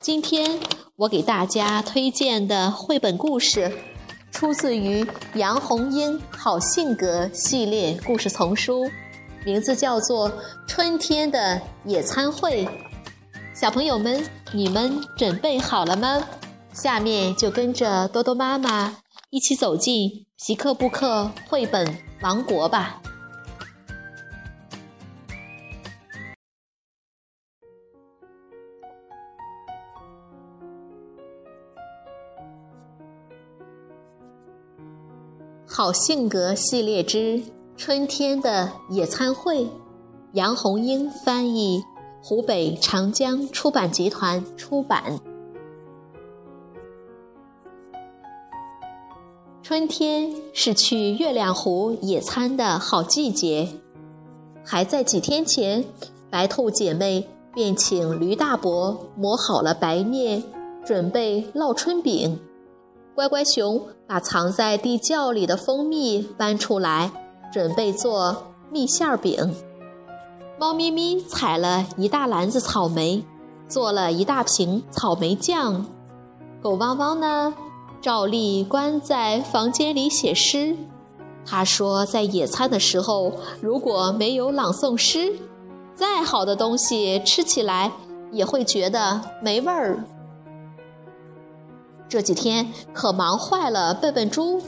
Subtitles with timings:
[0.00, 0.58] 今天。
[0.96, 3.70] 我给大家推荐的绘本故事，
[4.30, 8.90] 出自于杨红樱好性格系列故事丛书，
[9.44, 10.30] 名字叫做
[10.66, 12.64] 《春天的野餐会》。
[13.54, 16.22] 小朋友们，你们准备好了吗？
[16.72, 18.96] 下面就跟着多多妈妈
[19.28, 23.02] 一起走进皮克布克绘本王国吧。
[35.80, 37.42] 好性格系列之
[37.74, 39.66] 春天的野餐会，
[40.34, 41.82] 杨红樱翻译，
[42.22, 45.18] 湖北长江出版集团出版。
[49.62, 53.66] 春天是去月亮湖野餐的好季节，
[54.62, 55.82] 还在几天前，
[56.28, 60.44] 白兔姐妹便请驴大伯磨好了白面，
[60.84, 62.38] 准备烙春饼。
[63.20, 67.10] 乖乖熊把藏在地窖里的蜂蜜搬出来，
[67.52, 69.54] 准备做蜜馅饼。
[70.58, 73.22] 猫咪咪采了一大篮子草莓，
[73.68, 75.84] 做了一大瓶草莓酱。
[76.62, 77.52] 狗汪汪呢，
[78.00, 80.74] 照例关在房间里写诗。
[81.44, 85.34] 他说，在野餐的时候，如果没有朗诵诗，
[85.94, 87.92] 再好的东西吃起来
[88.32, 90.02] 也会觉得没味儿。
[92.10, 94.60] 这几天可忙坏了笨笨猪，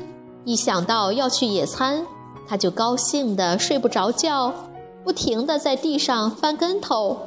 [0.44, 2.06] 一想到要去野餐，
[2.46, 4.54] 他就高兴得睡不着觉，
[5.02, 7.18] 不停地在地上翻跟头。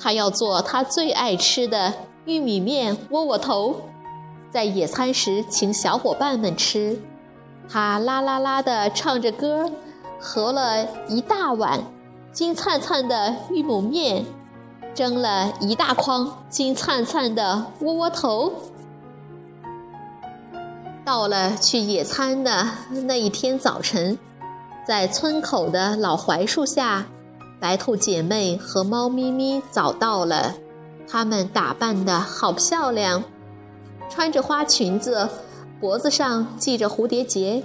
[0.00, 1.92] 他要做他最爱吃的
[2.24, 3.76] 玉米面窝窝头，
[4.50, 6.98] 在野餐时请小伙伴们吃。
[7.68, 9.70] 他啦啦啦地唱着歌，
[10.18, 11.84] 和了一大碗
[12.32, 14.24] 金灿灿的玉米面，
[14.94, 18.50] 蒸了一大筐金灿灿的窝窝头。
[21.04, 22.68] 到了去野餐的
[23.06, 24.16] 那一天早晨，
[24.86, 27.06] 在村口的老槐树下，
[27.60, 30.54] 白兔姐妹和猫咪咪早到了。
[31.08, 33.24] 她们打扮的好漂亮，
[34.08, 35.28] 穿着花裙子，
[35.80, 37.64] 脖子上系着蝴蝶结。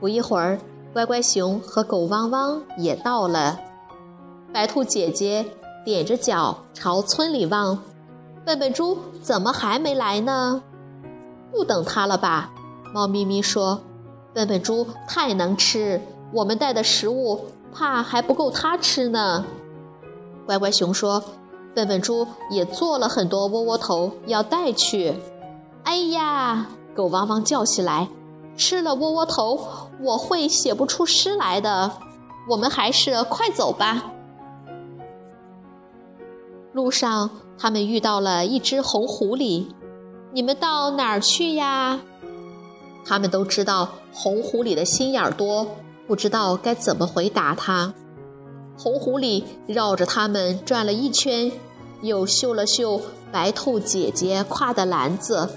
[0.00, 0.58] 不一会儿，
[0.92, 3.60] 乖乖熊和狗汪汪也到了。
[4.52, 5.46] 白兔姐姐
[5.86, 7.78] 踮着脚朝村里望，
[8.44, 10.62] 笨笨猪怎么还没来呢？
[11.52, 12.50] 不等他了吧？
[12.92, 13.80] 猫咪咪说
[14.34, 16.00] ：“笨笨猪太能吃，
[16.32, 19.44] 我们带的食物怕还不够它吃呢。”
[20.46, 21.22] 乖乖熊说
[21.74, 25.14] ：“笨笨猪也做了很多窝窝头要带去。”
[25.84, 26.68] 哎呀！
[26.94, 28.08] 狗汪汪叫起来
[28.56, 31.92] ：“吃了窝窝头，我会写不出诗来的。
[32.48, 34.12] 我们还是快走吧。”
[36.74, 39.68] 路上，他们遇到了一只红狐狸。
[40.32, 42.00] 你们到哪儿去呀？
[43.04, 45.66] 他们都知道红狐狸的心眼儿多，
[46.06, 47.92] 不知道该怎么回答他。
[48.78, 51.50] 红狐狸绕着他们转了一圈，
[52.02, 53.00] 又嗅了嗅
[53.32, 55.48] 白兔姐姐挎的篮子，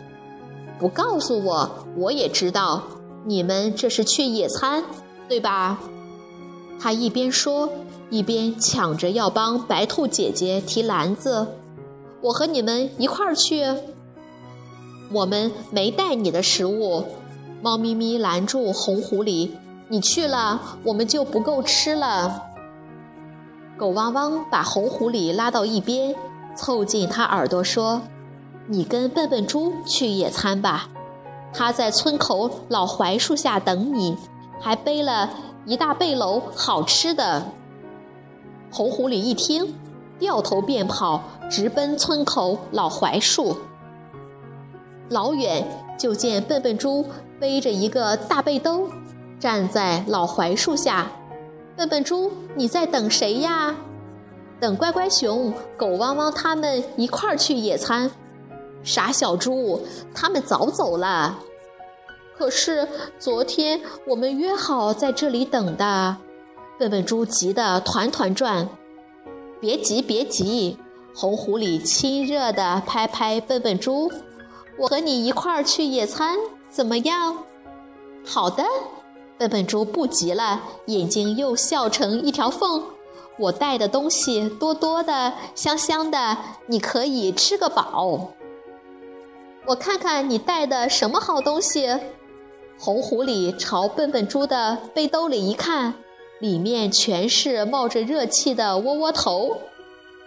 [0.80, 2.84] 不告诉我我也知道，
[3.26, 4.84] 你们这是去野餐，
[5.30, 5.80] 对吧？
[6.80, 7.70] 他一边说，
[8.10, 11.48] 一边抢着要帮白兔姐姐提篮子。
[12.22, 13.64] 我和你们一块儿去。
[15.14, 17.04] 我们没带你的食物，
[17.62, 19.52] 猫咪咪拦住红狐狸
[19.88, 22.50] ：“你去了，我们就不够吃了。”
[23.78, 26.16] 狗汪汪把红狐狸拉到一边，
[26.56, 28.02] 凑近他耳朵说
[28.68, 30.90] ：“你跟笨笨猪去野餐吧，
[31.54, 34.18] 他在村口老槐树下等你，
[34.60, 35.30] 还背了
[35.66, 37.46] 一大背篓好吃的。”
[38.74, 39.76] 红狐狸一听，
[40.18, 41.22] 掉头便跑，
[41.52, 43.56] 直奔村口老槐树。
[45.14, 45.64] 老远
[45.98, 47.06] 就见笨笨猪
[47.40, 48.90] 背着一个大背兜，
[49.40, 51.12] 站在老槐树下。
[51.78, 53.76] 笨笨猪，你在等谁呀？
[54.60, 58.10] 等乖乖熊、狗汪汪他们一块儿去野餐。
[58.82, 59.82] 傻小猪，
[60.16, 61.40] 他们早走了。
[62.36, 62.88] 可是
[63.20, 66.18] 昨天我们约好在这里等的。
[66.80, 68.68] 笨笨猪急得团团转。
[69.62, 70.80] 别急，别急。
[71.16, 74.12] 红狐狸亲热地拍拍笨笨猪。
[74.78, 76.38] 我和你一块儿去野餐，
[76.70, 77.44] 怎么样？
[78.26, 78.64] 好的。
[79.38, 82.84] 笨笨猪不急了，眼睛又笑成一条缝。
[83.40, 86.38] 我带的东西多多的，香香的，
[86.68, 88.34] 你可以吃个饱。
[89.66, 91.98] 我看看你带的什么好东西。
[92.78, 95.96] 红狐狸朝笨笨猪的背兜里一看，
[96.40, 99.58] 里面全是冒着热气的窝窝头。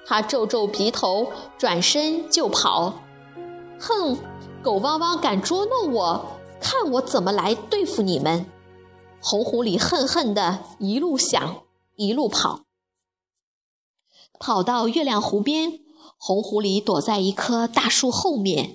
[0.04, 2.94] 他皱皱鼻头，转身就跑。
[3.78, 4.16] 哼，
[4.66, 6.26] 狗汪汪敢捉弄我，
[6.60, 8.46] 看我怎么来对付你们！
[9.22, 11.62] 红狐狸恨恨地一路想，
[11.94, 12.62] 一路跑。
[14.40, 15.74] 跑到月亮湖边，
[16.18, 18.74] 红狐狸躲在一棵大树后面，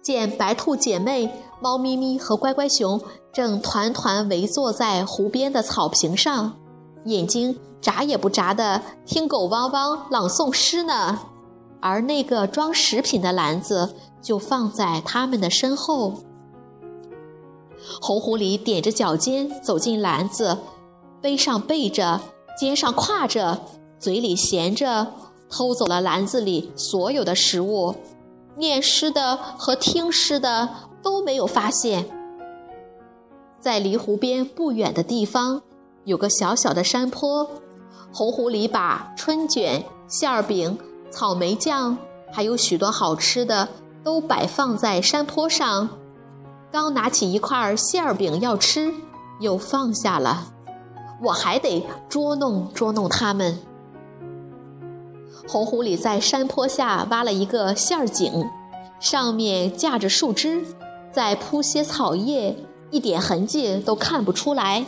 [0.00, 3.02] 见白兔姐妹、猫咪咪和乖乖熊
[3.32, 6.56] 正团团围坐在湖边的草坪上，
[7.06, 11.18] 眼睛眨也不眨地听狗汪汪朗诵诗呢。
[11.80, 16.22] 而那个装食品的篮子就放在他们的身后。
[18.00, 20.58] 红狐狸踮着脚尖走进篮子，
[21.20, 22.20] 背上背着，
[22.58, 23.62] 肩上挎着，
[23.98, 25.14] 嘴里衔着，
[25.48, 27.94] 偷走了篮子里所有的食物。
[28.56, 30.68] 念诗的和听诗的
[31.02, 32.04] 都没有发现。
[33.58, 35.62] 在离湖边不远的地方，
[36.04, 37.48] 有个小小的山坡。
[38.12, 40.78] 红狐狸把春卷、馅儿饼、
[41.10, 41.98] 草莓酱，
[42.32, 43.68] 还有许多好吃的，
[44.04, 45.88] 都摆放在山坡上。
[46.72, 48.94] 刚拿起一块馅饼要吃，
[49.40, 50.52] 又放下了。
[51.22, 53.58] 我还得捉弄捉弄他们。
[55.48, 58.48] 红狐狸在山坡下挖了一个馅儿井，
[59.00, 60.64] 上面架着树枝，
[61.10, 62.56] 再铺些草叶，
[62.90, 64.86] 一点痕迹都看不出来。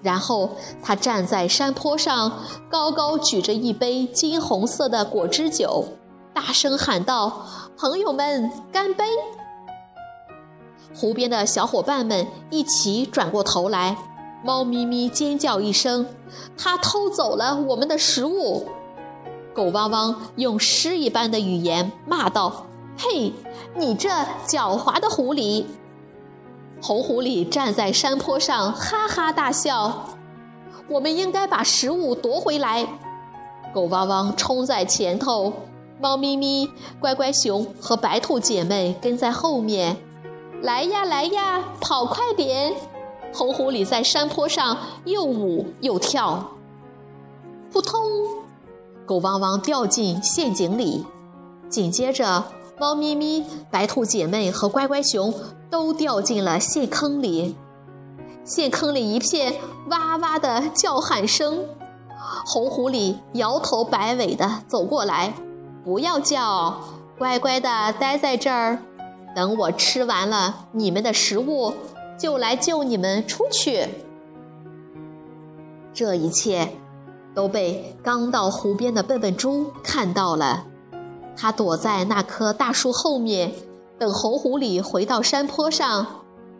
[0.00, 0.50] 然后
[0.82, 2.32] 他站在山坡上，
[2.70, 5.84] 高高举着一杯金红色的果汁酒，
[6.32, 7.46] 大声喊道
[7.76, 9.04] ：“朋友们，干杯！”
[10.94, 13.96] 湖边的小伙伴们一起转过头来，
[14.44, 16.06] 猫咪咪尖叫一声
[16.56, 18.68] ：“它偷走了我们的食物！”
[19.54, 22.66] 狗汪汪用诗一般的语言骂道
[22.96, 23.32] ：“嘿，
[23.74, 24.08] 你这
[24.46, 25.64] 狡猾的狐狸！”
[26.80, 30.16] 红狐狸站在山坡上哈哈大笑
[30.88, 32.86] ：“我们应该把食物夺回来！”
[33.74, 35.52] 狗汪汪冲在前头，
[36.00, 36.70] 猫咪咪、
[37.00, 39.96] 乖乖熊和白兔姐妹跟在后面。
[40.62, 42.74] 来呀来呀，跑快点！
[43.34, 46.52] 红狐狸在山坡上又舞又跳，
[47.70, 48.00] 扑通，
[49.04, 51.04] 狗汪汪掉进陷阱里。
[51.68, 52.44] 紧接着，
[52.80, 55.34] 猫咪咪、白兔姐妹和乖乖熊
[55.68, 57.56] 都掉进了陷坑里。
[58.44, 59.54] 陷坑里一片
[59.90, 61.64] 哇哇的叫喊声。
[62.46, 65.34] 红狐狸摇头摆尾的走过来
[65.84, 66.80] ：“不要叫，
[67.18, 68.78] 乖乖的待在这儿。”
[69.36, 71.74] 等我吃完了你们的食物，
[72.18, 73.86] 就来救你们出去。
[75.92, 76.72] 这一切
[77.34, 80.66] 都被刚到湖边的笨笨猪看到了，
[81.40, 83.52] 他躲在那棵大树后面，
[83.96, 86.04] 等红狐狸回到山坡上，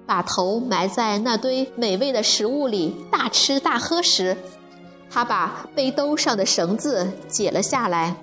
[0.07, 4.37] 把头埋在那堆美味的食物里大吃大喝时，
[5.11, 8.17] 他把背兜上的绳子解了下来。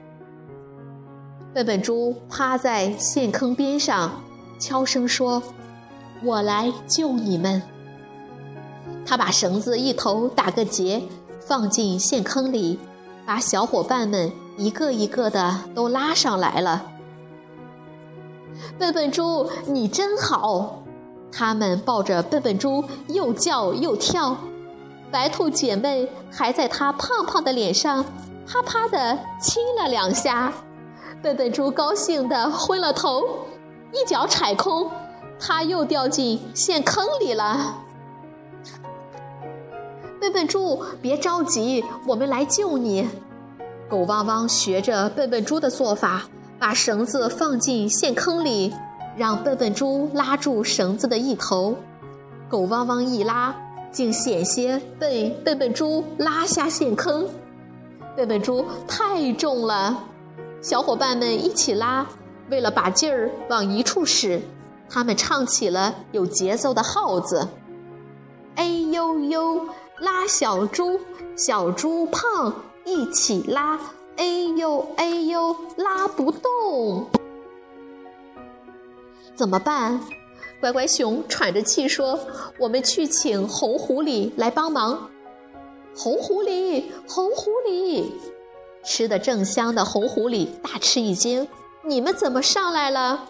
[1.54, 4.22] 笨笨猪趴在陷坑边上。
[4.58, 5.44] 悄声说
[6.24, 7.62] ：“我来救你们。”
[9.06, 11.04] 他把绳子一头打个结，
[11.42, 12.80] 放进陷坑里，
[13.26, 16.92] 把小伙伴们一个一个的都拉上来了。
[18.80, 20.82] 笨笨猪，你真好！
[21.32, 24.38] 他们抱着笨笨猪又叫又跳，
[25.12, 28.06] 白兔姐妹还在它胖胖的脸上
[28.48, 30.54] 啪啪的亲了两下，
[31.22, 33.22] 笨笨猪高兴的昏了头。
[33.92, 34.90] 一脚踩空，
[35.40, 37.84] 它又掉进陷坑里了。
[40.20, 43.08] 笨笨猪，别着急，我们来救你。
[43.90, 46.24] 狗汪汪学着笨笨猪的做法，
[46.58, 48.74] 把绳子放进陷坑里，
[49.16, 51.76] 让笨笨猪拉住绳子的一头。
[52.50, 53.56] 狗汪汪一拉，
[53.92, 57.28] 竟险些被笨笨猪拉下陷坑。
[58.16, 60.04] 笨笨猪太重了，
[60.62, 62.08] 小伙伴们一起拉。
[62.50, 64.42] 为了把劲儿往一处使，
[64.88, 67.48] 他们唱起了有节奏的号子
[68.56, 69.68] ：“哎呦呦，
[70.00, 71.00] 拉小猪，
[71.36, 72.54] 小猪胖，
[72.86, 73.80] 一起拉！
[74.18, 74.26] 哎
[74.56, 77.08] 呦哎呦，拉不动，
[79.36, 80.00] 怎么办？”
[80.62, 82.18] 乖乖熊喘着气说
[82.58, 85.10] ：“我们去请红狐狸来帮忙。”
[85.98, 88.12] 红狐狸，红狐狸，
[88.84, 91.48] 吃的正香的红狐狸大吃一惊。
[91.84, 93.30] 你们怎么上来了？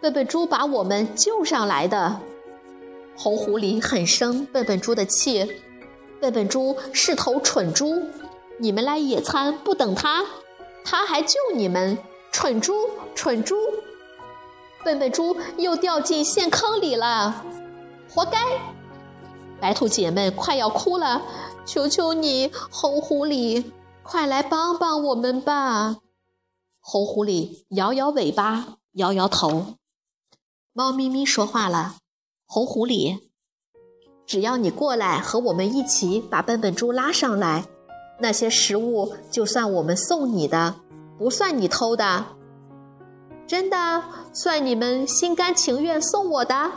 [0.00, 2.20] 笨笨猪把我们救上来的。
[3.16, 5.50] 红狐狸很生笨笨猪的气，
[6.20, 8.02] 笨笨猪是头蠢猪，
[8.58, 10.24] 你们来野餐不等他，
[10.84, 11.98] 他还救你们，
[12.32, 13.56] 蠢猪蠢猪！
[14.82, 17.44] 笨笨猪又掉进陷坑里了，
[18.08, 18.38] 活该！
[19.60, 21.22] 白兔姐妹快要哭了，
[21.66, 23.72] 求求你，红狐狸，
[24.02, 25.96] 快来帮帮我们吧！
[26.80, 29.74] 红狐狸摇摇尾巴，摇摇头。
[30.72, 31.96] 猫咪咪说话了
[32.46, 33.18] ：“红狐狸，
[34.26, 37.66] 只要你过来和我们一起把笨笨猪拉上来，
[38.18, 40.74] 那些食物就算我们送你的，
[41.18, 42.24] 不算你偷的。
[43.46, 46.70] 真的，算你们心甘情愿送我的。”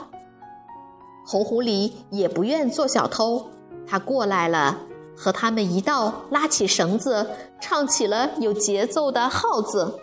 [1.26, 3.50] 红狐狸也不愿做小偷，
[3.88, 4.80] 他过来了。
[5.22, 7.28] 和他们一道拉起绳子，
[7.60, 10.00] 唱起了有节奏的号子。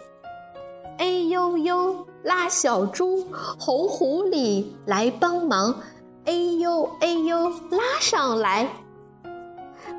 [0.98, 3.26] 哎呦呦，拉小猪，
[3.58, 5.80] 红狐狸来帮忙。
[6.26, 8.68] 哎呦哎呦，拉上来。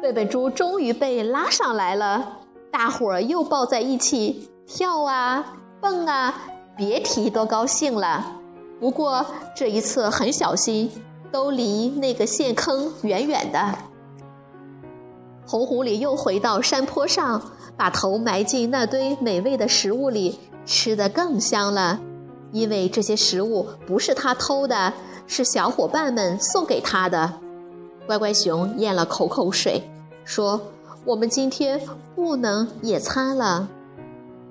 [0.02, 2.40] 笨笨猪终于被拉上来了，
[2.72, 6.34] 大伙儿又抱在一起跳啊蹦啊，
[6.76, 8.34] 别提多高兴了。
[8.80, 9.26] 不过
[9.56, 10.92] 这一次很小心，
[11.32, 13.76] 都离那个陷坑远远的。
[15.48, 17.42] 红狐狸又回到山坡上，
[17.76, 22.00] 把头埋进那堆美味的食物里，吃得更香了。
[22.52, 24.94] 因为这些食物不是他偷的，
[25.26, 27.34] 是小伙伴们送给他的。
[28.08, 29.84] 乖乖熊咽了口口水，
[30.24, 30.62] 说
[31.04, 31.82] ：“我们今天
[32.16, 33.68] 不能野餐了。”“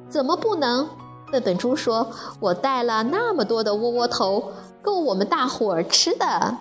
[0.09, 0.89] 怎么不能？”
[1.33, 2.09] 笨笨猪说
[2.39, 6.59] ：“我带了那么多的窝窝头，够我们大伙儿吃的。”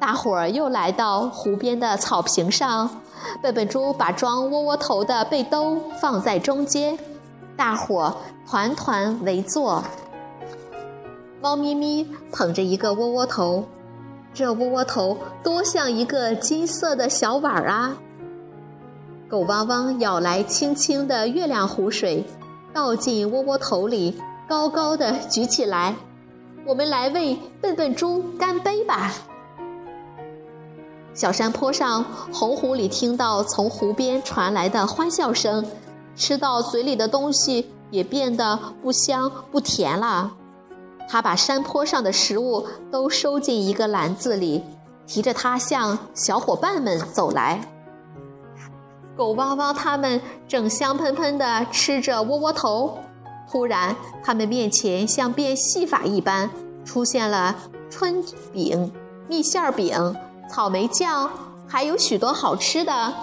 [0.00, 2.90] 大伙儿又来到湖边的草坪上。
[3.40, 6.98] 笨笨猪把装窝窝头的背兜放在中间，
[7.56, 8.14] 大伙
[8.46, 9.82] 团团围坐。
[11.40, 13.64] 猫咪咪捧着一个窝窝头，
[14.34, 17.96] 这窝窝头多像一个金色的小碗儿啊！
[19.28, 22.24] 狗汪汪舀来清清的月亮湖水，
[22.72, 25.94] 倒进窝窝头里，高高的举起来。
[26.66, 29.12] 我们来为笨笨猪干杯吧！
[31.14, 35.64] 小山坡上，红狐狸听到从湖边传来的欢笑声，
[36.16, 40.32] 吃到嘴里的东西也变得不香不甜了。
[41.08, 44.62] 他把山坡上的食物都收进一个篮子里，
[45.06, 47.60] 提着它向小伙伴们走来。
[49.16, 52.98] 狗汪汪他们正香喷喷地吃着窝窝头，
[53.48, 53.94] 突然，
[54.24, 56.50] 他们面前像变戏法一般
[56.84, 57.54] 出现了
[57.88, 58.92] 春饼、
[59.28, 60.16] 蜜馅饼。
[60.50, 61.30] 草莓酱，
[61.66, 63.14] 还有许多好吃的。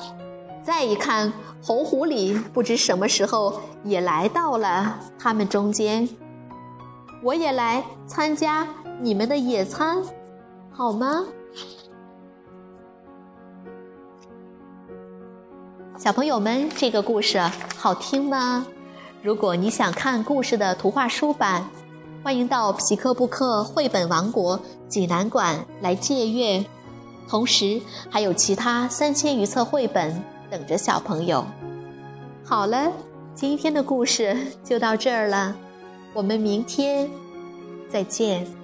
[0.63, 6.07] 再一看，红狐狸不知什么时候也来到了他们中间。
[7.23, 8.67] 我也来参加
[8.99, 10.01] 你们的野餐，
[10.71, 11.23] 好吗？
[15.97, 17.39] 小朋友们，这个故事
[17.77, 18.65] 好听吗？
[19.21, 21.63] 如果你想看故事的图画书版，
[22.23, 26.65] 欢迎到皮克布克绘本王国济南馆来借阅。
[27.29, 31.45] 同时，还有其他三千余册绘本等着小朋友。
[32.43, 32.91] 好了，
[33.35, 35.55] 今天的故事就到这儿了，
[36.13, 37.09] 我们明天
[37.89, 38.60] 再见。